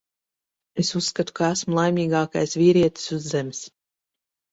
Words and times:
Es 0.83 0.87
uzskatu, 0.99 1.35
ka 1.39 1.49
esmu 1.55 1.77
laimīgākais 1.79 2.57
vīrietis 2.63 3.13
uz 3.19 3.29
Zemes. 3.35 3.61